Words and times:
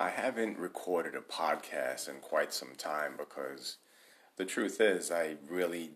I 0.00 0.10
haven't 0.10 0.58
recorded 0.58 1.16
a 1.16 1.20
podcast 1.20 2.08
in 2.08 2.20
quite 2.20 2.54
some 2.54 2.76
time 2.78 3.14
because 3.18 3.78
the 4.36 4.44
truth 4.44 4.80
is, 4.80 5.10
I 5.10 5.34
really 5.50 5.90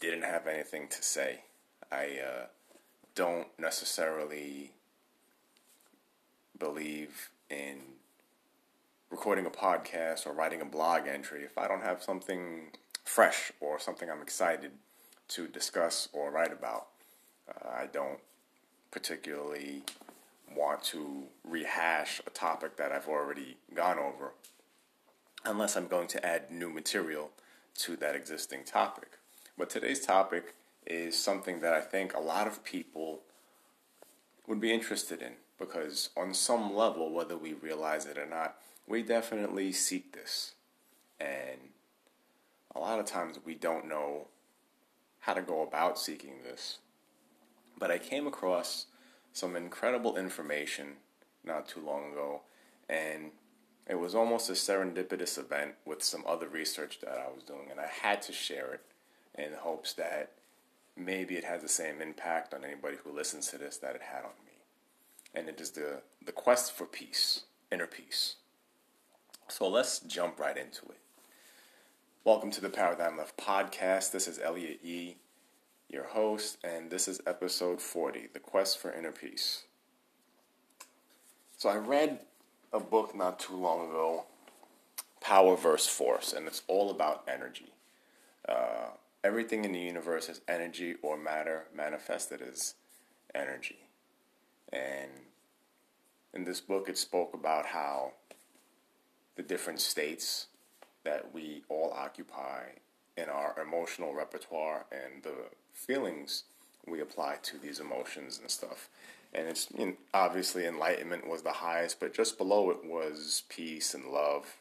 didn't 0.00 0.24
have 0.24 0.48
anything 0.48 0.88
to 0.88 1.02
say. 1.04 1.44
I 1.92 2.18
uh, 2.18 2.46
don't 3.14 3.46
necessarily 3.60 4.72
believe 6.58 7.30
in 7.48 7.76
recording 9.08 9.46
a 9.46 9.50
podcast 9.50 10.26
or 10.26 10.32
writing 10.32 10.60
a 10.60 10.64
blog 10.64 11.06
entry 11.06 11.44
if 11.44 11.56
I 11.56 11.68
don't 11.68 11.84
have 11.84 12.02
something 12.02 12.72
fresh 13.04 13.52
or 13.60 13.78
something 13.78 14.10
I'm 14.10 14.22
excited 14.22 14.72
to 15.28 15.46
discuss 15.46 16.08
or 16.12 16.32
write 16.32 16.52
about. 16.52 16.88
Uh, 17.48 17.68
I 17.68 17.86
don't 17.86 18.18
particularly 18.90 19.84
want 20.56 20.82
to 20.84 21.24
rehash 21.44 22.20
a 22.26 22.30
topic 22.30 22.76
that 22.76 22.92
I've 22.92 23.08
already 23.08 23.56
gone 23.74 23.98
over 23.98 24.32
unless 25.44 25.76
I'm 25.76 25.88
going 25.88 26.08
to 26.08 26.24
add 26.24 26.50
new 26.50 26.70
material 26.70 27.30
to 27.78 27.96
that 27.96 28.14
existing 28.14 28.64
topic. 28.64 29.18
But 29.56 29.70
today's 29.70 30.04
topic 30.04 30.54
is 30.86 31.18
something 31.18 31.60
that 31.60 31.72
I 31.72 31.80
think 31.80 32.14
a 32.14 32.20
lot 32.20 32.46
of 32.46 32.64
people 32.64 33.20
would 34.46 34.60
be 34.60 34.72
interested 34.72 35.22
in 35.22 35.32
because, 35.58 36.10
on 36.16 36.34
some 36.34 36.74
level, 36.74 37.12
whether 37.12 37.36
we 37.36 37.52
realize 37.52 38.06
it 38.06 38.18
or 38.18 38.26
not, 38.26 38.56
we 38.86 39.02
definitely 39.02 39.72
seek 39.72 40.12
this. 40.12 40.54
And 41.20 41.70
a 42.74 42.80
lot 42.80 42.98
of 42.98 43.06
times 43.06 43.38
we 43.44 43.54
don't 43.54 43.88
know 43.88 44.28
how 45.20 45.34
to 45.34 45.42
go 45.42 45.62
about 45.62 45.98
seeking 45.98 46.42
this. 46.42 46.78
But 47.78 47.90
I 47.90 47.98
came 47.98 48.26
across 48.26 48.86
some 49.32 49.56
incredible 49.56 50.16
information 50.16 50.94
not 51.44 51.68
too 51.68 51.80
long 51.80 52.12
ago, 52.12 52.42
and 52.88 53.32
it 53.86 53.96
was 53.96 54.14
almost 54.14 54.48
a 54.48 54.52
serendipitous 54.52 55.38
event 55.38 55.74
with 55.84 56.02
some 56.02 56.24
other 56.26 56.48
research 56.48 57.00
that 57.00 57.18
I 57.18 57.32
was 57.34 57.42
doing, 57.42 57.68
and 57.70 57.80
I 57.80 57.86
had 57.86 58.22
to 58.22 58.32
share 58.32 58.74
it 58.74 58.80
in 59.34 59.54
hopes 59.54 59.92
that 59.94 60.32
maybe 60.96 61.36
it 61.36 61.44
has 61.44 61.62
the 61.62 61.68
same 61.68 62.00
impact 62.00 62.54
on 62.54 62.64
anybody 62.64 62.96
who 63.02 63.16
listens 63.16 63.48
to 63.48 63.58
this 63.58 63.78
that 63.78 63.94
it 63.94 64.02
had 64.02 64.24
on 64.24 64.32
me. 64.44 64.52
And 65.34 65.48
it 65.48 65.60
is 65.60 65.70
the, 65.70 66.02
the 66.24 66.32
quest 66.32 66.72
for 66.72 66.84
peace, 66.84 67.42
inner 67.70 67.86
peace. 67.86 68.36
So 69.48 69.66
let's 69.68 70.00
jump 70.00 70.38
right 70.38 70.56
into 70.56 70.84
it. 70.86 70.98
Welcome 72.24 72.50
to 72.52 72.60
the 72.60 72.68
Paradigm 72.68 73.16
Left 73.16 73.36
podcast. 73.36 74.12
This 74.12 74.28
is 74.28 74.38
Elliot 74.38 74.80
Yee, 74.82 75.16
your 75.92 76.04
host, 76.04 76.56
and 76.64 76.90
this 76.90 77.06
is 77.06 77.20
episode 77.26 77.80
40 77.80 78.28
The 78.32 78.38
Quest 78.38 78.78
for 78.78 78.90
Inner 78.90 79.12
Peace. 79.12 79.64
So 81.58 81.68
I 81.68 81.76
read 81.76 82.20
a 82.72 82.80
book 82.80 83.14
not 83.14 83.38
too 83.38 83.56
long 83.56 83.90
ago, 83.90 84.24
Power 85.20 85.54
versus 85.54 85.88
Force, 85.88 86.32
and 86.32 86.46
it's 86.46 86.62
all 86.66 86.90
about 86.90 87.24
energy. 87.28 87.74
Uh, 88.48 88.88
everything 89.22 89.66
in 89.66 89.72
the 89.72 89.80
universe 89.80 90.30
is 90.30 90.40
energy 90.48 90.94
or 91.02 91.18
matter 91.18 91.64
manifested 91.76 92.40
as 92.40 92.74
energy. 93.34 93.80
And 94.72 95.10
in 96.32 96.44
this 96.44 96.62
book, 96.62 96.88
it 96.88 96.96
spoke 96.96 97.34
about 97.34 97.66
how 97.66 98.12
the 99.36 99.42
different 99.42 99.80
states 99.80 100.46
that 101.04 101.34
we 101.34 101.64
all 101.68 101.92
occupy 101.94 102.62
in 103.18 103.28
our 103.28 103.54
emotional 103.60 104.14
repertoire 104.14 104.86
and 104.90 105.22
the 105.22 105.34
feelings 105.72 106.44
we 106.86 107.00
apply 107.00 107.36
to 107.42 107.58
these 107.58 107.80
emotions 107.80 108.38
and 108.40 108.50
stuff. 108.50 108.88
And 109.32 109.48
it's 109.48 109.68
you 109.76 109.86
know, 109.86 109.92
obviously 110.12 110.66
enlightenment 110.66 111.28
was 111.28 111.42
the 111.42 111.52
highest, 111.52 112.00
but 112.00 112.14
just 112.14 112.38
below 112.38 112.70
it 112.70 112.84
was 112.84 113.44
peace 113.48 113.94
and 113.94 114.06
love. 114.06 114.56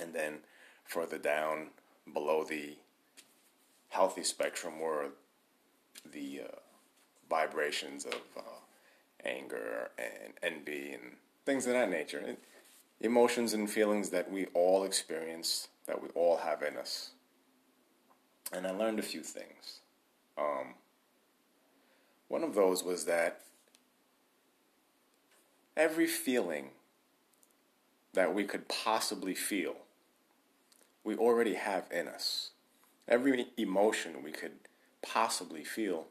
And 0.00 0.14
then 0.14 0.38
further 0.84 1.18
down 1.18 1.68
below 2.12 2.44
the 2.44 2.76
healthy 3.90 4.24
spectrum 4.24 4.80
were 4.80 5.08
the 6.10 6.42
uh, 6.44 6.56
vibrations 7.28 8.04
of 8.06 8.22
uh, 8.36 8.40
anger 9.24 9.90
and 9.98 10.32
envy 10.42 10.92
and 10.92 11.16
things 11.44 11.66
of 11.66 11.72
that 11.72 11.90
nature. 11.90 12.22
And 12.26 12.36
emotions 13.00 13.52
and 13.52 13.70
feelings 13.70 14.10
that 14.10 14.30
we 14.30 14.46
all 14.54 14.84
experience, 14.84 15.68
that 15.86 16.02
we 16.02 16.08
all 16.10 16.38
have 16.38 16.62
in 16.62 16.76
us. 16.76 17.10
And 18.52 18.66
I 18.66 18.70
learned 18.70 18.98
a 18.98 19.02
few 19.02 19.20
things. 19.20 19.80
Um, 20.38 20.74
one 22.28 22.44
of 22.44 22.54
those 22.54 22.84
was 22.84 23.06
that 23.06 23.40
every 25.76 26.06
feeling 26.06 26.70
that 28.12 28.34
we 28.34 28.44
could 28.44 28.68
possibly 28.68 29.34
feel, 29.34 29.76
we 31.04 31.16
already 31.16 31.54
have 31.54 31.86
in 31.90 32.08
us. 32.08 32.50
Every 33.06 33.46
emotion 33.56 34.22
we 34.22 34.32
could 34.32 34.52
possibly 35.02 35.64
feel, 35.64 36.06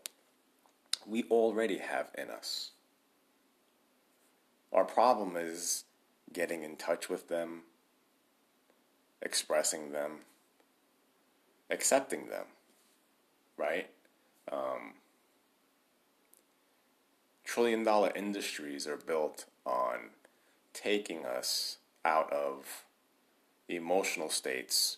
we 1.05 1.23
already 1.25 1.77
have 1.77 2.09
in 2.17 2.29
us. 2.29 2.71
Our 4.73 4.83
problem 4.83 5.35
is 5.37 5.85
getting 6.33 6.63
in 6.63 6.75
touch 6.75 7.09
with 7.09 7.29
them, 7.29 7.61
expressing 9.21 9.91
them, 9.91 10.19
accepting 11.69 12.27
them, 12.27 12.45
right? 13.57 13.89
Um, 14.51 14.93
trillion 17.43 17.83
dollar 17.83 18.11
industries 18.15 18.87
are 18.87 18.97
built 18.97 19.45
on 19.65 20.11
taking 20.73 21.25
us 21.25 21.77
out 22.05 22.31
of 22.31 22.85
emotional 23.67 24.29
states 24.29 24.97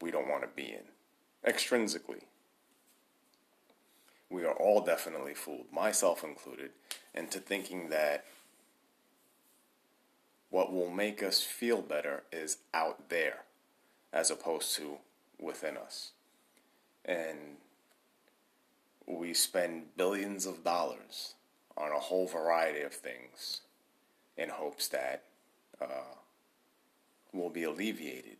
we 0.00 0.10
don't 0.10 0.28
want 0.28 0.42
to 0.42 0.48
be 0.48 0.74
in, 0.74 1.50
extrinsically. 1.50 2.22
We 4.28 4.44
are 4.44 4.54
all 4.54 4.80
definitely 4.80 5.34
fooled, 5.34 5.66
myself 5.72 6.24
included, 6.24 6.70
into 7.14 7.38
thinking 7.38 7.90
that 7.90 8.24
what 10.50 10.72
will 10.72 10.90
make 10.90 11.22
us 11.22 11.42
feel 11.42 11.80
better 11.80 12.24
is 12.32 12.58
out 12.74 13.08
there 13.08 13.44
as 14.12 14.30
opposed 14.30 14.74
to 14.76 14.98
within 15.38 15.76
us. 15.76 16.12
And 17.04 17.56
we 19.06 19.34
spend 19.34 19.96
billions 19.96 20.46
of 20.46 20.64
dollars 20.64 21.34
on 21.76 21.90
a 21.90 21.98
whole 21.98 22.26
variety 22.26 22.82
of 22.82 22.92
things 22.92 23.62
in 24.36 24.48
hopes 24.48 24.88
that 24.88 25.24
uh, 25.80 26.14
we'll 27.32 27.50
be 27.50 27.64
alleviated 27.64 28.36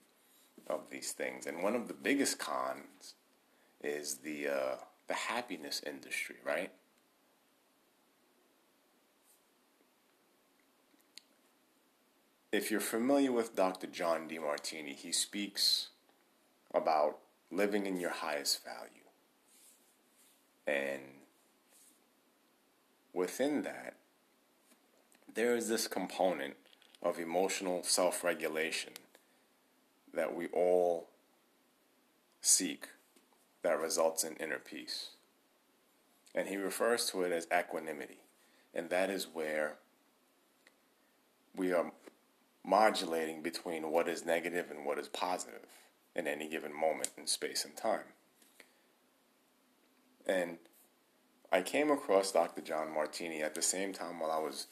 of 0.69 0.91
these 0.91 1.13
things. 1.13 1.47
And 1.47 1.63
one 1.63 1.75
of 1.75 1.89
the 1.89 1.95
biggest 1.95 2.39
cons 2.39 3.15
is 3.83 4.17
the 4.17 4.49
uh, 4.49 4.77
the 5.09 5.15
happiness 5.15 5.83
industry, 5.85 6.37
right? 6.45 6.71
if 12.53 12.71
you're 12.71 12.81
familiar 12.81 13.33
with 13.33 13.57
Dr. 13.57 13.87
John 13.87 14.29
Demartini, 14.29 14.95
he 14.95 15.11
speaks 15.11 15.89
about 16.75 17.19
living 17.51 17.87
in 17.87 17.99
your 17.99 18.11
highest 18.11 18.63
value. 18.63 19.02
And 20.73 21.03
within 23.13 23.63
that, 23.63 23.95
there 25.35 25.55
is 25.55 25.69
this 25.69 25.87
component 25.87 26.55
of 27.03 27.19
emotional 27.19 27.83
self 27.83 28.25
regulation 28.25 28.93
that 30.15 30.35
we 30.35 30.47
all 30.49 31.09
seek 32.41 32.89
that 33.63 33.79
results 33.79 34.25
in 34.25 34.35
inner 34.37 34.59
peace. 34.59 35.11
And 36.35 36.49
he 36.49 36.57
refers 36.57 37.07
to 37.11 37.23
it 37.23 37.33
as 37.33 37.47
equanimity. 37.55 38.21
And 38.75 38.89
that 38.89 39.11
is 39.11 39.27
where 39.31 39.75
we 41.55 41.73
are 41.73 41.93
modulating 42.65 43.43
between 43.43 43.91
what 43.91 44.09
is 44.09 44.25
negative 44.25 44.71
and 44.71 44.87
what 44.87 44.99
is 44.99 45.09
positive 45.09 45.67
in 46.15 46.27
any 46.27 46.49
given 46.49 46.75
moment 46.75 47.11
in 47.19 47.27
space 47.27 47.65
and 47.65 47.77
time. 47.77 48.15
And 50.27 50.59
I 51.51 51.63
came 51.63 51.91
across 51.91 52.33
Dr. 52.33 52.63
John 52.63 52.93
Martini 52.93 53.43
at 53.43 53.55
the 53.55 53.63
same 53.63 53.93
time 53.93 54.21
while 54.21 54.31
I 54.31 54.39
was 54.39 54.69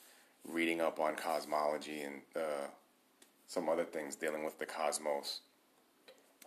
reading 0.48 0.80
up 0.80 0.98
on 0.98 1.14
cosmology 1.16 2.00
and 2.00 2.22
uh, 2.34 2.68
some 3.46 3.68
other 3.68 3.84
things 3.84 4.16
dealing 4.16 4.44
with 4.44 4.58
the 4.58 4.66
cosmos. 4.66 5.40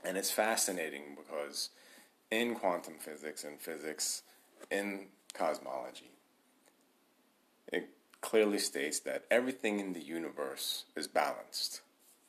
And 0.04 0.18
it's 0.18 0.32
fascinating 0.32 1.16
because 1.16 1.70
in 2.32 2.56
quantum 2.56 2.96
physics 3.00 3.44
and 3.44 3.60
physics, 3.60 4.24
in 4.72 5.08
cosmology, 5.34 6.12
it 7.72 7.90
clearly 8.22 8.58
states 8.58 9.00
that 9.02 9.26
everything 9.30 9.80
in 9.80 9.94
the 9.94 10.02
universe 10.02 10.86
is 10.96 11.08
balanced. 11.08 11.82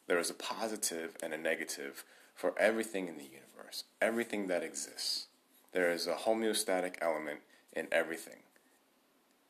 There 0.06 0.19
is 0.19 0.31
a 0.31 0.35
positive 0.35 1.17
and 1.23 1.32
a 1.32 1.38
negative 1.38 2.05
for 2.35 2.53
everything 2.59 3.09
in 3.09 3.17
the 3.17 3.25
universe, 3.25 3.85
everything 4.03 4.49
that 4.49 4.62
exists. 4.62 5.29
There 5.75 5.93
is 5.93 6.06
a 6.06 6.15
homeostatic 6.15 6.94
element 7.03 7.41
in 7.75 7.88
everything. 7.93 8.38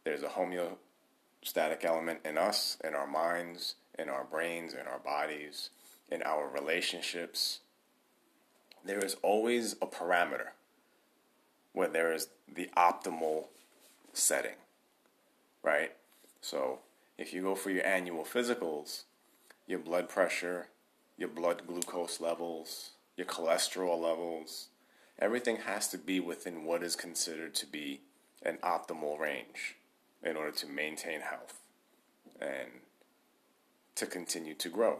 There's 0.02 0.24
a 0.24 0.28
homeostatic 0.28 1.84
element 1.84 2.20
in 2.24 2.36
us, 2.36 2.76
in 2.82 2.94
our 2.94 3.06
minds, 3.06 3.76
in 3.96 4.08
our 4.08 4.24
brains, 4.24 4.72
in 4.72 4.88
our 4.88 4.98
bodies, 4.98 5.70
in 6.10 6.22
our 6.22 6.48
relationships, 6.48 7.60
there 8.84 9.02
is 9.04 9.16
always 9.22 9.74
a 9.80 9.86
parameter 9.86 10.48
where 11.72 11.88
there 11.88 12.12
is 12.12 12.28
the 12.52 12.68
optimal 12.76 13.46
setting, 14.12 14.56
right? 15.62 15.92
So 16.40 16.80
if 17.16 17.32
you 17.32 17.42
go 17.42 17.54
for 17.54 17.70
your 17.70 17.84
annual 17.86 18.24
physicals, 18.24 19.04
your 19.66 19.78
blood 19.78 20.08
pressure, 20.08 20.68
your 21.16 21.30
blood 21.30 21.62
glucose 21.66 22.20
levels, 22.20 22.90
your 23.16 23.26
cholesterol 23.26 24.00
levels, 24.00 24.68
everything 25.24 25.56
has 25.56 25.88
to 25.88 25.96
be 25.96 26.20
within 26.20 26.66
what 26.66 26.82
is 26.82 26.94
considered 26.94 27.54
to 27.54 27.64
be 27.64 28.02
an 28.42 28.58
optimal 28.62 29.18
range 29.18 29.74
in 30.22 30.36
order 30.36 30.50
to 30.50 30.66
maintain 30.66 31.22
health 31.22 31.60
and 32.38 32.68
to 33.94 34.04
continue 34.04 34.52
to 34.52 34.68
grow, 34.68 34.98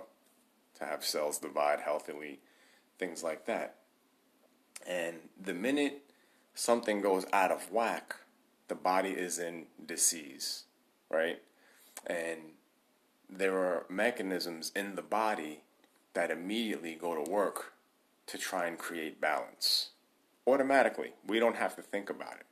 to 0.79 0.87
have 0.87 1.05
cells 1.05 1.37
divide 1.37 1.81
healthily, 1.81 2.39
things 2.99 3.23
like 3.23 3.45
that. 3.45 3.75
And 4.89 5.17
the 5.39 5.53
minute 5.53 6.01
something 6.55 7.03
goes 7.03 7.27
out 7.31 7.51
of 7.51 7.71
whack, 7.71 8.17
the 8.69 8.75
body 8.75 9.11
is 9.11 9.39
in 9.39 9.67
disease, 9.85 10.65
right? 11.11 11.43
And 12.07 12.41
there 13.29 13.59
are 13.59 13.85
mechanisms 13.91 14.73
in 14.75 14.95
the 14.95 15.03
body 15.03 15.61
that 16.15 16.31
immediately 16.31 16.95
go 16.95 17.15
to 17.15 17.31
work 17.31 17.75
to 18.27 18.39
try 18.39 18.67
and 18.67 18.79
create 18.79 19.21
balance 19.21 19.91
automatically. 20.47 21.13
We 21.27 21.39
don't 21.39 21.57
have 21.57 21.77
to 21.77 21.83
think 21.83 22.11
about 22.11 22.35
it. 22.35 22.47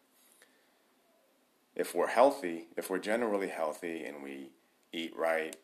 If 1.75 1.95
we're 1.95 2.09
healthy, 2.09 2.67
if 2.77 2.91
we're 2.91 2.99
generally 2.99 3.49
healthy 3.49 4.05
and 4.05 4.23
we 4.23 4.51
eat 4.93 5.17
right, 5.17 5.57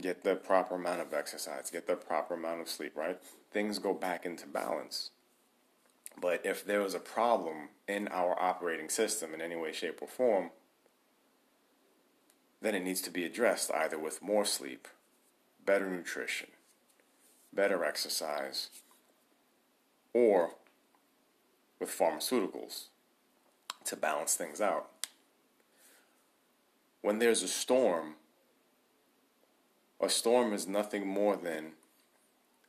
get 0.00 0.24
the 0.24 0.34
proper 0.34 0.74
amount 0.74 1.00
of 1.00 1.14
exercise, 1.14 1.70
get 1.70 1.86
the 1.86 1.96
proper 1.96 2.34
amount 2.34 2.60
of 2.60 2.68
sleep, 2.68 2.96
right? 2.96 3.18
Things 3.50 3.78
go 3.78 3.94
back 3.94 4.24
into 4.24 4.46
balance. 4.46 5.10
But 6.20 6.44
if 6.44 6.64
there 6.64 6.80
was 6.80 6.94
a 6.94 7.00
problem 7.00 7.68
in 7.88 8.08
our 8.08 8.40
operating 8.40 8.88
system 8.88 9.34
in 9.34 9.40
any 9.40 9.56
way, 9.56 9.72
shape, 9.72 10.00
or 10.02 10.08
form, 10.08 10.50
then 12.60 12.74
it 12.74 12.84
needs 12.84 13.00
to 13.02 13.10
be 13.10 13.24
addressed 13.24 13.70
either 13.72 13.98
with 13.98 14.22
more 14.22 14.44
sleep, 14.44 14.88
better 15.64 15.88
nutrition, 15.90 16.48
better 17.52 17.84
exercise, 17.84 18.68
or 20.12 20.54
with 21.82 21.90
pharmaceuticals 21.90 22.84
to 23.84 23.96
balance 23.96 24.36
things 24.36 24.60
out. 24.60 24.88
When 27.00 27.18
there's 27.18 27.42
a 27.42 27.48
storm, 27.48 28.14
a 30.00 30.08
storm 30.08 30.52
is 30.52 30.68
nothing 30.68 31.04
more 31.04 31.34
than 31.34 31.72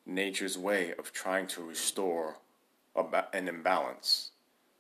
nature's 0.03 0.57
way 0.57 0.93
of 0.97 1.13
trying 1.13 1.45
to 1.45 1.61
restore 1.61 2.37
an 3.33 3.47
imbalance, 3.47 4.31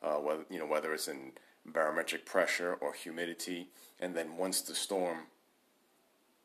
uh, 0.01 0.15
whether 0.15 0.45
you 0.49 0.57
know 0.57 0.65
whether 0.65 0.93
it's 0.93 1.07
in 1.07 1.33
barometric 1.63 2.25
pressure 2.25 2.73
or 2.81 2.93
humidity, 2.93 3.69
and 3.99 4.15
then 4.15 4.35
once 4.35 4.61
the 4.61 4.73
storm 4.73 5.27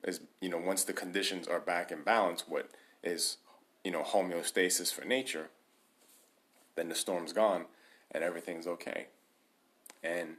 is 0.04 0.20
you 0.42 0.50
know 0.50 0.58
once 0.58 0.84
the 0.84 0.92
conditions 0.92 1.48
are 1.48 1.58
back 1.60 1.90
in 1.90 2.02
balance, 2.02 2.44
what 2.46 2.70
is 3.02 3.38
you 3.82 3.90
know 3.90 4.02
homeostasis 4.02 4.92
for 4.92 5.06
nature, 5.06 5.48
then 6.76 6.90
the 6.90 6.94
storm's 6.94 7.32
gone 7.32 7.64
and 8.12 8.24
everything's 8.24 8.66
okay. 8.66 9.06
And 10.02 10.36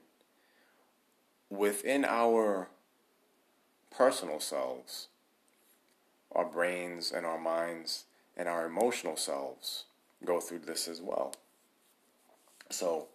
within 1.50 2.06
our 2.06 2.70
personal 3.92 4.40
selves, 4.40 5.08
our 6.32 6.46
brains 6.46 7.12
and 7.12 7.26
our 7.26 7.40
minds 7.40 8.06
and 8.38 8.48
our 8.48 8.66
emotional 8.66 9.18
selves 9.18 9.86
go 10.24 10.40
through 10.40 10.60
this 10.60 10.88
as 10.88 11.02
well. 11.02 11.34
So, 12.70 13.08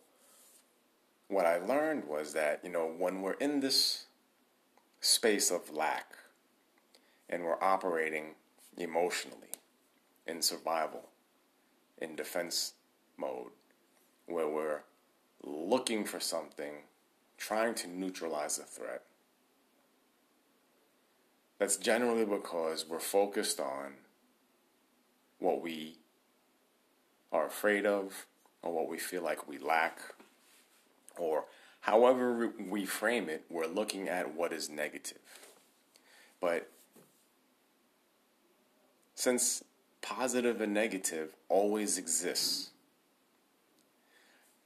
what 1.29 1.47
I 1.47 1.59
learned 1.59 2.06
was 2.06 2.33
that, 2.35 2.61
you 2.62 2.71
know, 2.71 2.87
when 2.87 3.23
we're 3.23 3.33
in 3.35 3.61
this 3.61 4.06
space 5.01 5.51
of 5.51 5.71
lack 5.71 6.12
and 7.31 7.45
we're 7.45 7.62
operating 7.62 8.35
emotionally 8.77 9.39
in 10.27 10.43
survival, 10.43 11.09
in 11.99 12.15
defense 12.17 12.75
mode, 13.17 13.51
where 14.26 14.49
we're 14.49 14.82
looking 15.43 16.05
for 16.05 16.21
something, 16.21 16.73
trying 17.37 17.75
to 17.75 17.88
neutralize 17.88 18.59
a 18.59 18.62
threat, 18.62 19.03
that's 21.59 21.76
generally 21.76 22.25
because 22.25 22.87
we're 22.88 22.99
focused 22.99 23.61
on 23.61 23.94
what 25.38 25.62
we 25.62 25.97
are 27.32 27.47
afraid 27.47 27.87
of 27.87 28.26
or 28.62 28.73
what 28.73 28.88
we 28.88 28.99
feel 28.99 29.23
like 29.23 29.47
we 29.49 29.59
lack 29.59 29.99
or 31.19 31.44
however 31.81 32.53
we 32.69 32.85
frame 32.85 33.29
it, 33.29 33.44
we're 33.50 33.67
looking 33.67 34.09
at 34.09 34.35
what 34.35 34.53
is 34.53 34.69
negative. 34.69 35.19
But 36.41 36.69
since 39.15 39.62
positive 40.03 40.61
and 40.61 40.75
negative 40.75 41.31
always 41.49 41.99
exists, 41.99 42.70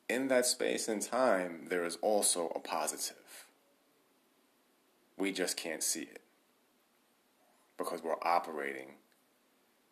in 0.09 0.29
that 0.29 0.47
space 0.47 0.89
and 0.89 1.03
time, 1.03 1.67
there 1.69 1.85
is 1.85 1.97
also 2.03 2.53
a 2.55 2.61
positive. 2.61 3.47
We 5.17 5.33
just 5.33 5.57
can't 5.57 5.83
see 5.83 6.03
it 6.03 6.23
because 7.77 8.03
we're 8.03 8.23
operating 8.23 8.95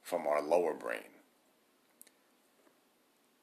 from 0.02 0.26
our 0.26 0.42
lower 0.42 0.74
brain 0.74 1.16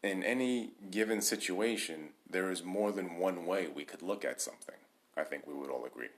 in 0.04 0.22
any 0.22 0.72
given 0.92 1.22
situation, 1.22 2.10
there 2.30 2.52
is 2.52 2.64
more 2.64 2.92
than 2.92 3.18
one 3.18 3.46
way 3.46 3.68
we 3.74 3.86
could 3.86 4.02
look 4.02 4.26
at 4.26 4.42
something. 4.42 4.76
I 5.16 5.24
think 5.24 5.48
we 5.48 5.54
would 5.54 5.70
all 5.70 5.86
agree. 5.86 6.10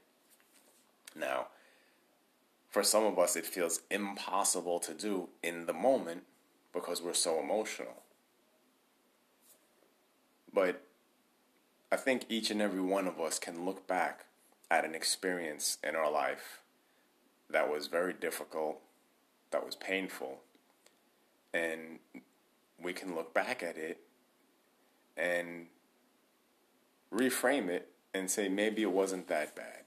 Now, 1.16 1.48
for 2.69 2.84
some 2.84 3.06
of 3.06 3.19
us, 3.19 3.36
it 3.36 3.46
feels 3.46 3.81
impossible 3.92 4.80
to 4.80 4.94
do 4.94 5.30
in 5.44 5.68
the 5.68 5.74
moment 5.74 6.24
because 6.74 7.01
we're 7.01 7.13
so 7.13 7.40
emotional. 7.40 8.01
But 10.56 10.81
I 11.92 11.98
think 11.98 12.24
each 12.30 12.50
and 12.50 12.62
every 12.62 12.80
one 12.80 13.07
of 13.07 13.19
us 13.19 13.38
can 13.38 13.66
look 13.66 13.86
back 13.86 14.25
at 14.72 14.86
an 14.86 14.96
experience 14.96 15.78
in 15.84 15.96
our 15.96 16.10
life 16.10 16.62
that 17.50 17.69
was 17.69 17.88
very 17.88 18.13
difficult, 18.13 18.79
that 19.51 19.65
was 19.65 19.75
painful, 19.75 20.39
and 21.53 22.00
we 22.82 22.94
can 22.94 23.15
look 23.15 23.34
back 23.34 23.62
at 23.62 23.77
it 23.77 24.00
and 25.18 25.68
reframe 27.13 27.68
it 27.68 27.91
and 28.13 28.32
say 28.32 28.48
maybe 28.48 28.82
it 28.82 28.91
wasn't 28.91 29.27
that 29.27 29.56
bad. 29.56 29.84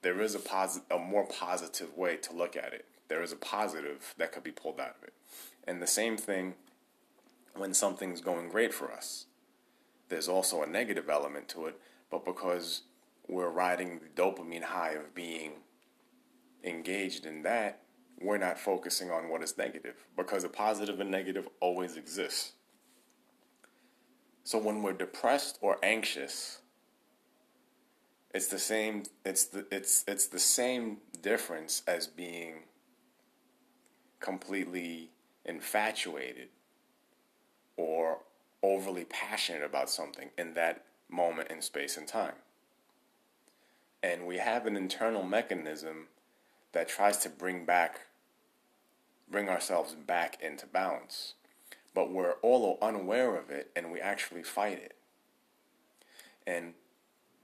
There 0.00 0.20
is 0.22 0.34
a 0.34 0.38
posit- 0.38 0.84
a 0.90 0.98
more 0.98 1.26
positive 1.26 1.96
way 1.96 2.16
to 2.16 2.32
look 2.32 2.56
at 2.56 2.72
it. 2.72 2.86
There 3.08 3.22
is 3.22 3.32
a 3.32 3.36
positive 3.36 4.14
that 4.16 4.32
could 4.32 4.42
be 4.42 4.50
pulled 4.50 4.80
out 4.80 4.96
of 4.98 5.04
it. 5.04 5.12
And 5.66 5.80
the 5.80 5.86
same 5.86 6.16
thing 6.16 6.54
when 7.54 7.74
something's 7.74 8.20
going 8.22 8.48
great 8.48 8.72
for 8.72 8.90
us. 8.90 9.26
There's 10.08 10.28
also 10.28 10.62
a 10.62 10.66
negative 10.66 11.08
element 11.08 11.48
to 11.48 11.66
it, 11.66 11.80
but 12.10 12.24
because 12.24 12.82
we're 13.28 13.50
riding 13.50 13.98
the 13.98 14.22
dopamine 14.22 14.62
high 14.62 14.92
of 14.92 15.14
being 15.14 15.52
engaged 16.62 17.26
in 17.26 17.42
that, 17.42 17.82
we're 18.20 18.38
not 18.38 18.58
focusing 18.58 19.10
on 19.10 19.28
what 19.28 19.42
is 19.42 19.58
negative 19.58 19.94
because 20.16 20.44
a 20.44 20.48
positive 20.48 21.00
and 21.00 21.10
negative 21.10 21.48
always 21.60 21.96
exists. 21.96 22.52
So 24.44 24.58
when 24.58 24.82
we're 24.82 24.92
depressed 24.92 25.58
or 25.60 25.76
anxious, 25.82 26.60
it's 28.32 28.48
the 28.48 28.58
same 28.58 29.04
it's 29.24 29.44
the 29.46 29.66
it's 29.70 30.04
it's 30.06 30.26
the 30.26 30.38
same 30.38 30.98
difference 31.20 31.82
as 31.86 32.06
being 32.06 32.64
completely 34.20 35.10
infatuated 35.44 36.48
or 37.76 38.18
overly 38.62 39.04
passionate 39.04 39.62
about 39.62 39.90
something 39.90 40.30
in 40.36 40.54
that 40.54 40.84
moment 41.08 41.50
in 41.50 41.62
space 41.62 41.96
and 41.96 42.06
time. 42.06 42.34
And 44.02 44.26
we 44.26 44.38
have 44.38 44.66
an 44.66 44.76
internal 44.76 45.22
mechanism 45.22 46.08
that 46.72 46.88
tries 46.88 47.18
to 47.18 47.28
bring 47.28 47.64
back 47.64 48.00
bring 49.28 49.48
ourselves 49.48 49.94
back 49.94 50.38
into 50.40 50.66
balance. 50.66 51.34
But 51.94 52.12
we're 52.12 52.34
all 52.42 52.78
unaware 52.80 53.36
of 53.36 53.50
it 53.50 53.70
and 53.74 53.90
we 53.90 54.00
actually 54.00 54.42
fight 54.42 54.78
it. 54.78 54.94
And 56.46 56.74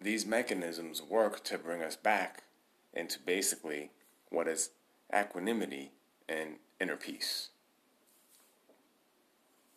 these 0.00 0.24
mechanisms 0.24 1.02
work 1.02 1.42
to 1.44 1.58
bring 1.58 1.82
us 1.82 1.96
back 1.96 2.44
into 2.92 3.18
basically 3.18 3.90
what 4.30 4.46
is 4.46 4.70
equanimity 5.14 5.92
and 6.28 6.56
inner 6.80 6.96
peace. 6.96 7.48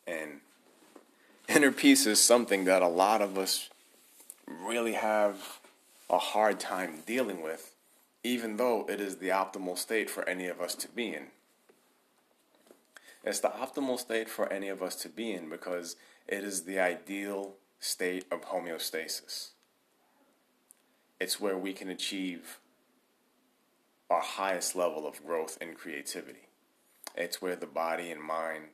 And 0.05 0.41
inner 1.47 1.71
peace 1.71 2.05
is 2.05 2.21
something 2.21 2.65
that 2.65 2.81
a 2.81 2.87
lot 2.87 3.21
of 3.21 3.37
us 3.37 3.69
really 4.47 4.93
have 4.93 5.59
a 6.09 6.17
hard 6.17 6.59
time 6.59 7.03
dealing 7.05 7.41
with 7.41 7.75
even 8.25 8.57
though 8.57 8.87
it 8.89 8.99
is 8.99 9.17
the 9.17 9.29
optimal 9.29 9.77
state 9.77 10.09
for 10.09 10.27
any 10.27 10.47
of 10.47 10.59
us 10.59 10.73
to 10.73 10.87
be 10.89 11.13
in. 11.13 11.27
It's 13.23 13.39
the 13.39 13.49
optimal 13.49 13.99
state 13.99 14.27
for 14.27 14.51
any 14.51 14.67
of 14.67 14.81
us 14.81 14.95
to 14.97 15.09
be 15.09 15.31
in 15.31 15.47
because 15.47 15.95
it 16.27 16.43
is 16.43 16.63
the 16.63 16.79
ideal 16.79 17.53
state 17.79 18.25
of 18.31 18.45
homeostasis. 18.45 19.49
It's 21.19 21.39
where 21.39 21.57
we 21.57 21.71
can 21.71 21.89
achieve 21.89 22.57
our 24.09 24.21
highest 24.21 24.75
level 24.75 25.07
of 25.07 25.23
growth 25.23 25.59
and 25.61 25.77
creativity. 25.77 26.47
It's 27.15 27.43
where 27.43 27.55
the 27.55 27.67
body 27.67 28.09
and 28.09 28.21
mind 28.21 28.69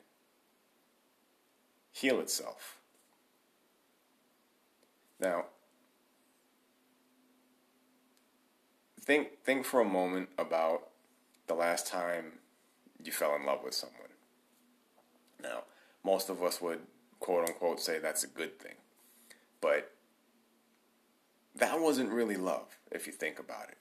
heal 1.92 2.20
itself. 2.20 2.78
Now, 5.20 5.46
think 9.00 9.44
think 9.44 9.66
for 9.66 9.82
a 9.82 9.86
moment 9.86 10.30
about 10.38 10.88
the 11.48 11.54
last 11.54 11.88
time 11.88 12.34
you 13.04 13.12
fell 13.12 13.36
in 13.36 13.46
love 13.46 13.64
with 13.64 13.74
someone. 13.74 13.98
Now, 15.42 15.64
most 16.04 16.30
of 16.30 16.42
us 16.42 16.62
would 16.62 16.80
quote 17.20 17.48
unquote 17.48 17.80
say 17.80 18.00
that's 18.00 18.24
a 18.24 18.28
good 18.28 18.60
thing. 18.60 18.76
But 19.60 19.92
that 21.56 21.80
wasn't 21.80 22.12
really 22.12 22.38
love 22.38 22.80
if 22.92 23.06
you 23.06 23.14
think 23.14 23.40
about 23.40 23.70
it. 23.70 23.78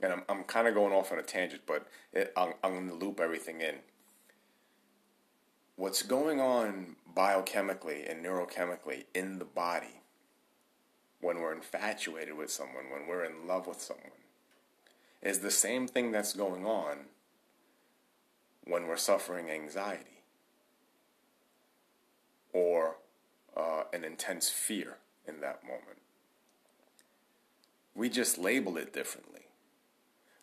And 0.00 0.12
I'm 0.12 0.22
I'm 0.28 0.44
kind 0.44 0.68
of 0.68 0.74
going 0.74 0.92
off 0.92 1.10
on 1.12 1.18
a 1.18 1.22
tangent, 1.22 1.62
but 1.66 1.86
it, 2.12 2.32
I'm, 2.36 2.52
I'm 2.62 2.72
going 2.74 2.88
to 2.88 2.94
loop 2.94 3.18
everything 3.20 3.60
in. 3.60 3.76
What's 5.76 6.02
going 6.02 6.40
on 6.40 6.96
biochemically 7.14 8.10
and 8.10 8.24
neurochemically 8.24 9.04
in 9.14 9.38
the 9.38 9.44
body 9.44 10.00
when 11.20 11.40
we're 11.40 11.54
infatuated 11.54 12.36
with 12.36 12.50
someone, 12.50 12.90
when 12.90 13.06
we're 13.06 13.24
in 13.24 13.46
love 13.46 13.66
with 13.66 13.80
someone, 13.80 14.10
is 15.22 15.40
the 15.40 15.50
same 15.50 15.86
thing 15.86 16.12
that's 16.12 16.32
going 16.32 16.66
on 16.66 17.06
when 18.64 18.86
we're 18.86 18.96
suffering 18.96 19.50
anxiety 19.50 20.22
or 22.52 22.96
uh, 23.54 23.82
an 23.92 24.02
intense 24.02 24.48
fear 24.48 24.96
in 25.28 25.40
that 25.40 25.62
moment. 25.62 26.00
We 27.94 28.08
just 28.08 28.38
label 28.38 28.78
it 28.78 28.92
differently. 28.92 29.42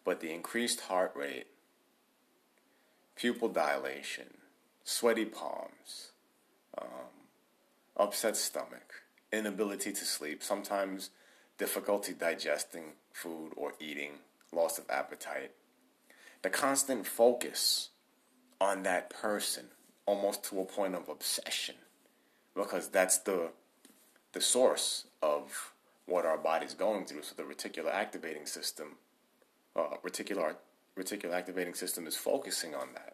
But 0.06 0.20
the 0.20 0.34
increased 0.34 0.82
heart 0.82 1.14
rate, 1.16 1.48
pupil 3.16 3.48
dilation, 3.50 4.43
sweaty 4.84 5.26
palms, 5.26 6.12
um, 6.78 7.28
upset 7.98 8.36
stomach, 8.36 9.04
inability 9.32 9.92
to 9.92 10.06
sleep, 10.06 10.44
sometimes 10.44 11.10
difficulty 11.58 12.14
digesting 12.14 12.94
food 13.12 13.52
or 13.56 13.74
eating, 13.80 14.14
loss 14.52 14.78
of 14.78 14.86
appetite. 14.90 15.52
The 16.42 16.50
constant 16.50 17.08
focus 17.08 17.90
on 18.60 18.84
that 18.84 19.10
person, 19.10 19.66
almost 20.06 20.44
to 20.46 20.60
a 20.60 20.66
point 20.66 20.96
of 20.96 21.10
obsession, 21.10 21.76
because 22.56 22.90
that's 22.90 23.20
the 23.20 23.52
the 24.34 24.42
source 24.42 25.06
of 25.22 25.74
what 26.08 26.26
our 26.26 26.38
body's 26.38 26.74
going 26.74 27.06
through. 27.06 27.22
So 27.22 27.36
the 27.36 27.44
reticular 27.44 27.94
activating 27.94 28.46
system, 28.46 28.96
uh, 29.76 29.98
reticular 30.04 30.56
reticular 30.98 31.34
activating 31.34 31.76
system 31.76 32.08
is 32.08 32.16
focusing 32.16 32.76
on 32.76 32.90
that. 32.94 33.13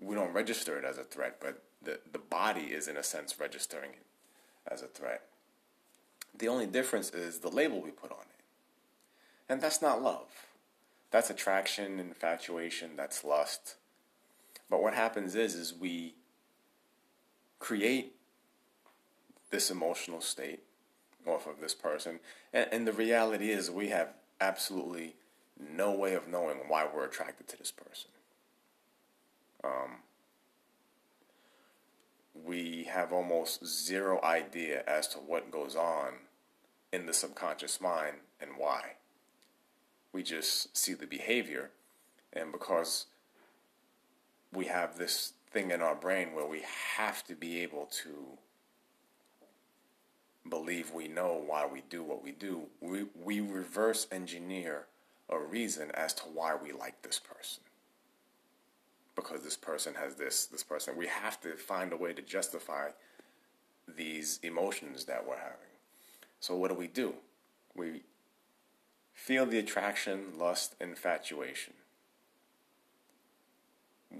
We 0.00 0.14
don't 0.14 0.32
register 0.32 0.78
it 0.78 0.84
as 0.84 0.98
a 0.98 1.04
threat, 1.04 1.38
but 1.40 1.62
the, 1.82 2.00
the 2.12 2.18
body 2.18 2.66
is 2.72 2.88
in 2.88 2.96
a 2.96 3.02
sense 3.02 3.38
registering 3.38 3.90
it 3.90 4.06
as 4.70 4.82
a 4.82 4.86
threat. 4.86 5.22
The 6.36 6.48
only 6.48 6.66
difference 6.66 7.10
is 7.10 7.38
the 7.38 7.48
label 7.48 7.80
we 7.80 7.90
put 7.90 8.12
on 8.12 8.18
it. 8.20 8.44
And 9.48 9.60
that's 9.60 9.82
not 9.82 10.02
love. 10.02 10.28
That's 11.10 11.30
attraction, 11.30 11.98
infatuation, 11.98 12.90
that's 12.96 13.24
lust. 13.24 13.76
But 14.68 14.82
what 14.82 14.94
happens 14.94 15.34
is 15.34 15.54
is 15.54 15.74
we 15.74 16.14
create 17.58 18.14
this 19.50 19.70
emotional 19.70 20.20
state 20.20 20.60
off 21.26 21.46
of 21.46 21.60
this 21.60 21.74
person. 21.74 22.20
And, 22.52 22.68
and 22.70 22.86
the 22.86 22.92
reality 22.92 23.50
is 23.50 23.70
we 23.70 23.88
have 23.88 24.08
absolutely 24.40 25.16
no 25.58 25.92
way 25.92 26.14
of 26.14 26.28
knowing 26.28 26.58
why 26.68 26.86
we're 26.92 27.06
attracted 27.06 27.48
to 27.48 27.56
this 27.56 27.72
person. 27.72 28.10
Um, 29.64 29.98
we 32.44 32.84
have 32.90 33.12
almost 33.12 33.66
zero 33.66 34.20
idea 34.22 34.82
as 34.86 35.08
to 35.08 35.18
what 35.18 35.50
goes 35.50 35.76
on 35.76 36.14
in 36.92 37.06
the 37.06 37.12
subconscious 37.12 37.80
mind 37.80 38.16
and 38.40 38.52
why. 38.56 38.92
We 40.12 40.22
just 40.22 40.76
see 40.76 40.94
the 40.94 41.06
behavior, 41.06 41.70
and 42.32 42.52
because 42.52 43.06
we 44.52 44.66
have 44.66 44.96
this 44.96 45.34
thing 45.50 45.70
in 45.70 45.82
our 45.82 45.94
brain 45.94 46.32
where 46.32 46.46
we 46.46 46.62
have 46.96 47.24
to 47.26 47.34
be 47.34 47.60
able 47.60 47.86
to 48.04 48.38
believe 50.48 50.92
we 50.92 51.08
know 51.08 51.42
why 51.46 51.66
we 51.66 51.82
do 51.90 52.02
what 52.02 52.22
we 52.22 52.32
do, 52.32 52.62
we, 52.80 53.06
we 53.22 53.40
reverse 53.40 54.06
engineer 54.10 54.86
a 55.28 55.38
reason 55.38 55.90
as 55.92 56.14
to 56.14 56.22
why 56.22 56.54
we 56.54 56.72
like 56.72 57.02
this 57.02 57.18
person 57.18 57.62
because 59.22 59.42
this 59.42 59.56
person 59.56 59.94
has 59.94 60.14
this, 60.14 60.46
this 60.46 60.62
person. 60.62 60.96
We 60.96 61.08
have 61.08 61.40
to 61.40 61.56
find 61.56 61.92
a 61.92 61.96
way 61.96 62.12
to 62.12 62.22
justify 62.22 62.90
these 63.96 64.38
emotions 64.42 65.04
that 65.06 65.26
we're 65.26 65.38
having. 65.38 65.74
So, 66.40 66.54
what 66.54 66.68
do 66.68 66.74
we 66.74 66.86
do? 66.86 67.14
We 67.74 68.02
feel 69.12 69.44
the 69.44 69.58
attraction, 69.58 70.38
lust, 70.38 70.76
infatuation. 70.80 71.74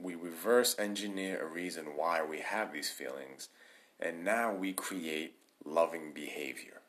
We 0.02 0.14
reverse 0.17 0.75
engineer 0.78 1.40
a 1.43 1.47
reason 1.47 1.97
why 1.97 2.23
we 2.25 2.40
have 2.40 2.73
these 2.73 2.90
feelings, 2.90 3.49
and 4.00 4.25
now 4.25 4.52
we 4.52 4.73
create 4.73 5.35
loving 5.64 6.12
behavior. 6.12 6.81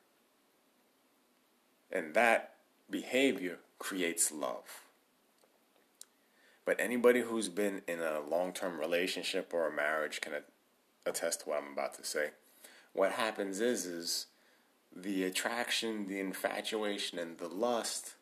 And 1.92 2.14
that 2.16 2.56
behavior 2.90 3.60
creates 3.78 4.32
love. 4.32 4.89
But 6.70 6.80
anybody 6.80 7.22
who's 7.22 7.50
been 7.50 7.82
in 7.88 8.00
a 8.00 8.20
long 8.20 8.54
term 8.54 8.80
relationship 8.80 9.56
or 9.56 9.68
a 9.68 9.76
marriage 9.76 10.22
can 10.22 10.34
attest 11.04 11.40
to 11.40 11.50
what 11.50 11.64
I'm 11.64 11.74
about 11.74 11.96
to 11.96 12.06
say. 12.06 12.30
What 12.94 13.14
happens 13.14 13.60
is, 13.60 13.88
is 13.88 14.28
the 14.96 15.24
attraction, 15.24 16.08
the 16.08 16.20
infatuation, 16.20 17.18
and 17.18 17.40
the 17.40 17.48
lust 17.48 18.14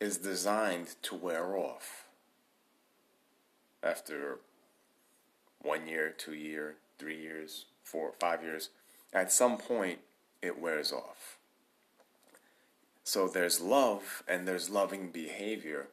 is 0.00 0.18
designed 0.18 0.96
to 1.04 1.14
wear 1.14 1.56
off 1.56 2.08
after 3.82 4.40
one 5.62 5.88
year, 5.88 6.10
two 6.10 6.34
year, 6.34 6.74
three 6.98 7.18
years, 7.18 7.64
four, 7.84 8.12
five 8.20 8.42
years. 8.42 8.68
At 9.14 9.32
some 9.32 9.56
point, 9.56 10.00
it 10.42 10.60
wears 10.60 10.92
off. 10.92 11.38
So 13.02 13.28
there's 13.28 13.62
love 13.62 14.22
and 14.28 14.46
there's 14.46 14.68
loving 14.68 15.08
behavior 15.08 15.86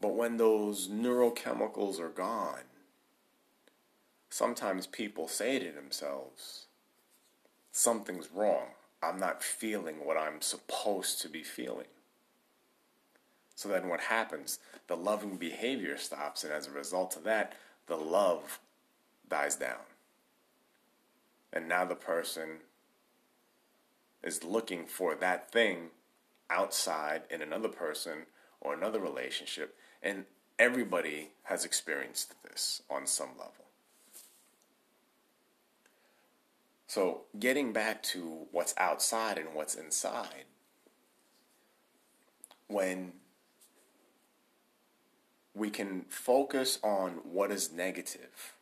but 0.00 0.14
when 0.14 0.36
those 0.36 0.88
neurochemicals 0.88 1.98
are 2.00 2.08
gone, 2.08 2.64
sometimes 4.30 4.86
people 4.86 5.28
say 5.28 5.58
to 5.58 5.72
themselves, 5.72 6.66
something's 7.72 8.30
wrong. 8.32 8.68
I'm 9.02 9.18
not 9.18 9.42
feeling 9.42 10.04
what 10.04 10.16
I'm 10.16 10.40
supposed 10.40 11.20
to 11.22 11.28
be 11.28 11.42
feeling. 11.42 11.86
So 13.54 13.68
then 13.68 13.88
what 13.88 14.00
happens? 14.00 14.60
The 14.86 14.96
loving 14.96 15.36
behavior 15.36 15.96
stops, 15.96 16.44
and 16.44 16.52
as 16.52 16.66
a 16.66 16.72
result 16.72 17.16
of 17.16 17.24
that, 17.24 17.54
the 17.86 17.96
love 17.96 18.60
dies 19.28 19.56
down. 19.56 19.80
And 21.52 21.68
now 21.68 21.84
the 21.84 21.96
person 21.96 22.58
is 24.22 24.44
looking 24.44 24.86
for 24.86 25.14
that 25.16 25.50
thing 25.50 25.90
outside 26.50 27.22
in 27.30 27.42
another 27.42 27.68
person 27.68 28.26
or 28.60 28.74
another 28.74 29.00
relationship 29.00 29.76
and 30.02 30.24
everybody 30.58 31.30
has 31.44 31.64
experienced 31.64 32.34
this 32.42 32.82
on 32.90 33.06
some 33.06 33.30
level. 33.38 33.66
So, 36.86 37.22
getting 37.38 37.72
back 37.72 38.02
to 38.04 38.46
what's 38.50 38.74
outside 38.78 39.36
and 39.36 39.54
what's 39.54 39.74
inside, 39.74 40.46
when 42.66 43.12
we 45.54 45.68
can 45.68 46.06
focus 46.08 46.78
on 46.82 47.20
what 47.24 47.50
is 47.50 47.72
negative 47.72 48.54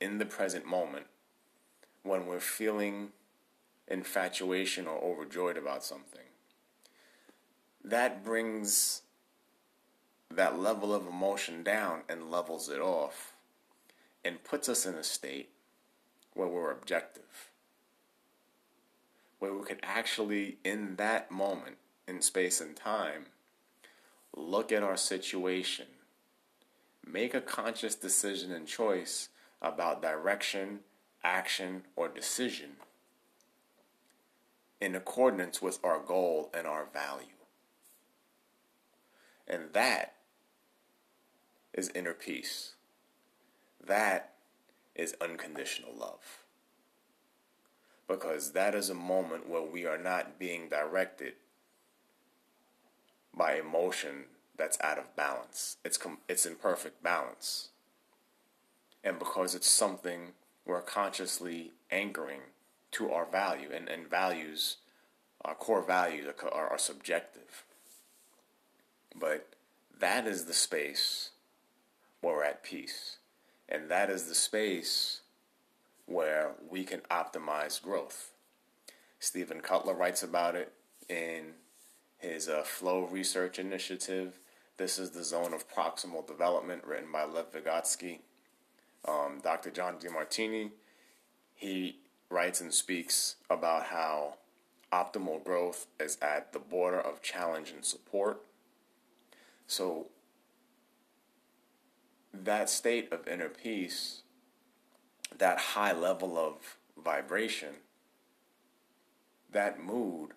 in 0.00 0.18
the 0.18 0.24
present 0.24 0.64
moment, 0.64 1.06
when 2.02 2.26
we're 2.26 2.40
feeling 2.40 3.08
infatuation 3.88 4.86
or 4.86 5.02
overjoyed 5.02 5.56
about 5.56 5.82
something, 5.82 6.20
that 7.82 8.24
brings 8.24 9.02
that 10.30 10.58
level 10.58 10.94
of 10.94 11.06
emotion 11.06 11.62
down 11.62 12.02
and 12.08 12.30
levels 12.30 12.68
it 12.68 12.80
off 12.80 13.34
and 14.24 14.44
puts 14.44 14.68
us 14.68 14.86
in 14.86 14.94
a 14.94 15.02
state 15.02 15.50
where 16.34 16.48
we're 16.48 16.70
objective. 16.70 17.50
where 19.40 19.54
we 19.54 19.64
could 19.64 19.80
actually, 19.82 20.58
in 20.62 20.96
that 20.96 21.30
moment, 21.30 21.76
in 22.06 22.20
space 22.20 22.60
and 22.60 22.76
time, 22.76 23.24
look 24.36 24.70
at 24.70 24.82
our 24.82 24.96
situation, 24.96 25.86
make 27.04 27.34
a 27.34 27.40
conscious 27.40 27.94
decision 27.94 28.52
and 28.52 28.66
choice 28.68 29.30
about 29.60 30.02
direction, 30.02 30.80
action, 31.24 31.82
or 31.96 32.08
decision 32.08 32.70
in 34.80 34.94
accordance 34.94 35.60
with 35.60 35.78
our 35.82 35.98
goal 35.98 36.50
and 36.54 36.66
our 36.66 36.86
value. 36.92 37.26
And 39.48 39.72
that 39.72 40.14
is 41.74 41.90
inner 41.94 42.14
peace. 42.14 42.74
That 43.84 44.34
is 44.94 45.14
unconditional 45.20 45.94
love. 45.98 46.44
Because 48.08 48.52
that 48.52 48.74
is 48.74 48.90
a 48.90 48.94
moment 48.94 49.48
where 49.48 49.62
we 49.62 49.86
are 49.86 49.98
not 49.98 50.38
being 50.38 50.68
directed 50.68 51.34
by 53.34 53.54
emotion 53.54 54.24
that's 54.56 54.78
out 54.82 54.98
of 54.98 55.14
balance. 55.16 55.76
It's 55.84 55.96
com- 55.96 56.18
it's 56.28 56.44
in 56.44 56.56
perfect 56.56 57.02
balance. 57.02 57.68
And 59.02 59.18
because 59.18 59.54
it's 59.54 59.68
something 59.68 60.32
we're 60.66 60.82
consciously 60.82 61.72
anchoring 61.90 62.40
to 62.92 63.10
our 63.12 63.24
value 63.24 63.70
and, 63.72 63.88
and 63.88 64.10
values, 64.10 64.76
our 65.42 65.54
core 65.54 65.82
values 65.82 66.26
are, 66.42 66.50
are 66.50 66.78
subjective. 66.78 67.64
But 69.18 69.48
that 69.98 70.26
is 70.26 70.44
the 70.44 70.52
space 70.52 71.30
we're 72.22 72.44
at 72.44 72.62
peace. 72.62 73.18
And 73.68 73.88
that 73.90 74.10
is 74.10 74.24
the 74.24 74.34
space 74.34 75.20
where 76.06 76.52
we 76.68 76.84
can 76.84 77.00
optimize 77.10 77.80
growth. 77.80 78.32
Steven 79.18 79.60
Kotler 79.60 79.96
writes 79.96 80.22
about 80.22 80.56
it 80.56 80.72
in 81.08 81.54
his 82.18 82.48
uh, 82.48 82.62
Flow 82.62 83.04
Research 83.04 83.58
Initiative. 83.58 84.38
This 84.76 84.98
is 84.98 85.10
the 85.10 85.22
zone 85.22 85.52
of 85.54 85.68
proximal 85.68 86.26
development, 86.26 86.84
written 86.84 87.12
by 87.12 87.24
Lev 87.24 87.52
Vygotsky. 87.52 88.20
Um, 89.06 89.40
Dr. 89.42 89.70
John 89.70 89.96
Demartini, 89.98 90.70
he 91.54 91.98
writes 92.28 92.60
and 92.60 92.72
speaks 92.72 93.36
about 93.48 93.84
how 93.84 94.34
optimal 94.92 95.42
growth 95.42 95.86
is 95.98 96.18
at 96.20 96.52
the 96.52 96.58
border 96.58 97.00
of 97.00 97.22
challenge 97.22 97.70
and 97.70 97.84
support. 97.84 98.42
So, 99.66 100.06
that 102.32 102.70
state 102.70 103.12
of 103.12 103.26
inner 103.26 103.48
peace, 103.48 104.22
that 105.36 105.58
high 105.58 105.92
level 105.92 106.38
of 106.38 106.76
vibration, 107.02 107.74
that 109.52 109.82
mood, 109.82 110.30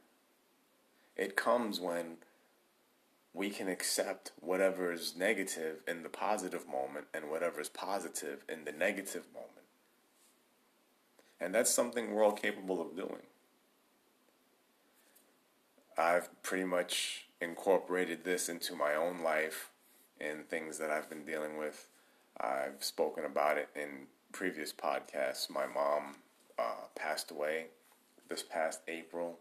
it 1.15 1.35
comes 1.35 1.79
when 1.79 2.17
we 3.33 3.49
can 3.49 3.67
accept 3.67 4.31
whatever 4.39 4.91
is 4.91 5.15
negative 5.15 5.77
in 5.87 6.03
the 6.03 6.09
positive 6.09 6.67
moment 6.67 7.05
and 7.13 7.29
whatever 7.29 7.59
is 7.59 7.69
positive 7.69 8.43
in 8.47 8.63
the 8.63 8.71
negative 8.71 9.25
moment. 9.33 9.49
And 11.39 11.53
that's 11.53 11.71
something 11.71 12.13
we're 12.13 12.23
all 12.23 12.31
capable 12.31 12.81
of 12.81 12.95
doing. 12.95 13.23
I've 15.97 16.41
pretty 16.41 16.63
much 16.63 17.27
incorporated 17.41 18.23
this 18.23 18.49
into 18.49 18.75
my 18.75 18.95
own 18.95 19.21
life 19.21 19.69
and 20.19 20.47
things 20.47 20.77
that 20.77 20.89
I've 20.89 21.09
been 21.09 21.25
dealing 21.25 21.57
with. 21.57 21.87
I've 22.39 22.83
spoken 22.83 23.25
about 23.25 23.57
it 23.57 23.69
in 23.75 24.07
previous 24.31 24.73
podcasts. 24.73 25.49
My 25.49 25.65
mom 25.67 26.15
uh, 26.57 26.87
passed 26.95 27.31
away 27.31 27.67
this 28.29 28.43
past 28.43 28.81
April, 28.87 29.39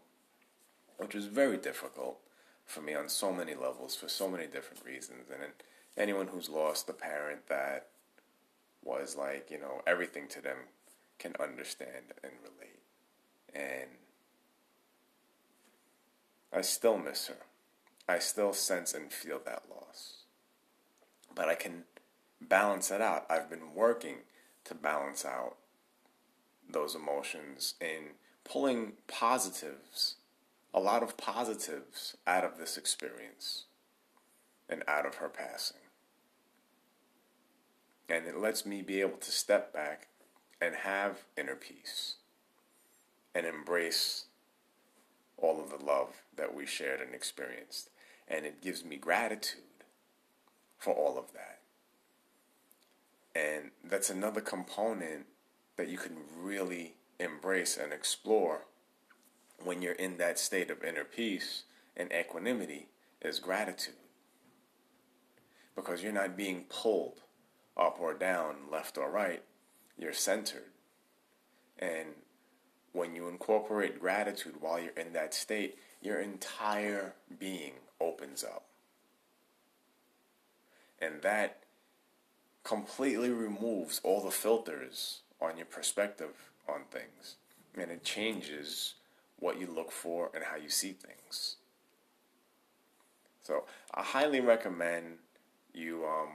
which 0.97 1.15
was 1.15 1.25
very 1.25 1.57
difficult 1.57 2.17
for 2.65 2.81
me 2.81 2.93
on 2.93 3.09
so 3.09 3.31
many 3.31 3.55
levels 3.55 3.95
for 3.95 4.07
so 4.07 4.27
many 4.29 4.45
different 4.45 4.85
reasons. 4.85 5.29
And 5.31 5.51
anyone 5.97 6.27
who's 6.27 6.49
lost 6.49 6.89
a 6.89 6.93
parent 6.93 7.47
that 7.47 7.87
was 8.83 9.15
like, 9.15 9.49
you 9.49 9.59
know, 9.59 9.81
everything 9.87 10.27
to 10.29 10.41
them 10.41 10.57
can 11.19 11.33
understand 11.39 12.13
and 12.23 12.33
relate. 12.43 12.81
And 13.53 13.89
I 16.51 16.61
still 16.61 16.97
miss 16.97 17.27
her. 17.27 17.37
I 18.07 18.19
still 18.19 18.53
sense 18.53 18.93
and 18.93 19.11
feel 19.11 19.39
that 19.45 19.63
loss. 19.69 20.22
But 21.35 21.49
I 21.49 21.55
can 21.55 21.83
balance 22.41 22.91
it 22.91 23.01
out. 23.01 23.25
I've 23.29 23.49
been 23.49 23.73
working 23.73 24.17
to 24.65 24.75
balance 24.75 25.25
out 25.25 25.55
those 26.69 26.95
emotions 26.95 27.75
and 27.81 28.11
pulling 28.43 28.93
positives, 29.07 30.15
a 30.73 30.79
lot 30.79 31.03
of 31.03 31.17
positives 31.17 32.15
out 32.25 32.43
of 32.43 32.57
this 32.57 32.77
experience 32.77 33.65
and 34.69 34.83
out 34.87 35.05
of 35.05 35.15
her 35.15 35.29
passing. 35.29 35.77
And 38.09 38.25
it 38.25 38.37
lets 38.37 38.65
me 38.65 38.81
be 38.81 39.01
able 39.01 39.17
to 39.17 39.31
step 39.31 39.73
back 39.73 40.07
and 40.61 40.75
have 40.75 41.23
inner 41.37 41.55
peace 41.55 42.15
and 43.35 43.45
embrace 43.45 44.25
all 45.37 45.61
of 45.61 45.69
the 45.69 45.83
love 45.83 46.23
that 46.35 46.53
we 46.55 46.65
shared 46.65 47.01
and 47.01 47.13
experienced. 47.13 47.89
And 48.27 48.45
it 48.45 48.61
gives 48.61 48.85
me 48.85 48.97
gratitude 48.97 49.63
for 50.83 50.93
all 50.93 51.17
of 51.17 51.31
that. 51.31 51.59
And 53.35 53.71
that's 53.85 54.09
another 54.09 54.41
component 54.41 55.25
that 55.77 55.87
you 55.87 55.97
can 55.97 56.17
really 56.37 56.95
embrace 57.19 57.77
and 57.77 57.93
explore 57.93 58.65
when 59.63 59.81
you're 59.81 59.93
in 59.93 60.17
that 60.17 60.37
state 60.37 60.69
of 60.69 60.83
inner 60.83 61.05
peace 61.05 61.63
and 61.95 62.11
equanimity 62.11 62.87
is 63.21 63.39
gratitude. 63.39 63.93
Because 65.73 66.03
you're 66.03 66.11
not 66.11 66.35
being 66.35 66.65
pulled 66.69 67.21
up 67.77 67.97
or 67.99 68.13
down, 68.13 68.55
left 68.69 68.97
or 68.97 69.09
right, 69.09 69.41
you're 69.97 70.13
centered. 70.13 70.71
And 71.79 72.09
when 72.91 73.15
you 73.15 73.29
incorporate 73.29 74.01
gratitude 74.01 74.55
while 74.59 74.79
you're 74.79 74.91
in 74.91 75.13
that 75.13 75.33
state, 75.33 75.77
your 76.01 76.19
entire 76.19 77.13
being 77.39 77.73
opens 78.01 78.43
up. 78.43 78.65
And 81.01 81.21
that 81.21 81.63
completely 82.63 83.29
removes 83.29 83.99
all 84.03 84.23
the 84.23 84.31
filters 84.31 85.21
on 85.41 85.57
your 85.57 85.65
perspective 85.65 86.51
on 86.67 86.81
things. 86.91 87.35
And 87.77 87.91
it 87.91 88.03
changes 88.03 88.95
what 89.39 89.59
you 89.59 89.67
look 89.67 89.91
for 89.91 90.29
and 90.33 90.43
how 90.43 90.55
you 90.55 90.69
see 90.69 90.93
things. 90.93 91.57
So 93.41 93.65
I 93.93 94.01
highly 94.01 94.39
recommend 94.39 95.17
you 95.73 96.05
um, 96.05 96.29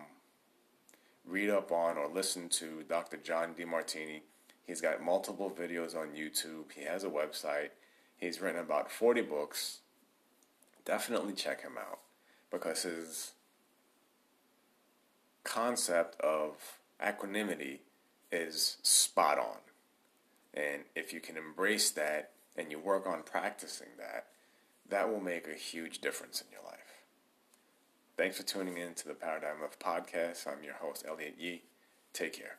read 1.27 1.49
up 1.49 1.73
on 1.73 1.97
or 1.97 2.09
listen 2.09 2.49
to 2.51 2.85
Dr. 2.88 3.16
John 3.16 3.55
Demartini. 3.55 4.21
He's 4.66 4.83
got 4.83 5.03
multiple 5.03 5.51
videos 5.51 5.97
on 5.97 6.09
YouTube. 6.09 6.73
He 6.75 6.85
has 6.85 7.05
a 7.05 7.09
website. 7.09 7.71
He's 8.18 8.40
written 8.40 8.61
about 8.61 8.90
40 8.90 9.23
books. 9.23 9.79
Definitely 10.85 11.33
check 11.33 11.62
him 11.62 11.79
out 11.79 12.01
because 12.51 12.83
his 12.83 13.33
concept 15.49 16.21
of 16.21 16.79
equanimity 17.07 17.81
is 18.31 18.77
spot 18.83 19.39
on. 19.39 19.57
And 20.53 20.83
if 20.95 21.13
you 21.13 21.21
can 21.21 21.37
embrace 21.37 21.91
that 21.93 22.31
and 22.57 22.71
you 22.71 22.79
work 22.79 23.07
on 23.07 23.23
practicing 23.23 23.89
that, 23.99 24.27
that 24.91 25.09
will 25.11 25.21
make 25.21 25.49
a 25.49 25.55
huge 25.55 26.01
difference 26.01 26.43
in 26.43 26.49
your 26.53 26.63
life. 26.65 26.79
Thanks 28.17 28.37
for 28.37 28.43
tuning 28.43 28.77
in 28.77 28.95
to 28.95 29.09
the 29.09 29.15
Paradigm 29.15 29.63
Left 29.63 29.81
podcast. 29.81 30.47
I'm 30.47 30.63
your 30.63 30.75
host, 30.75 31.05
Elliot 31.09 31.37
Yee. 31.39 31.63
Take 32.13 32.35
care. 32.35 32.58